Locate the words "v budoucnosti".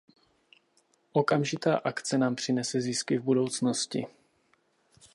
3.17-4.07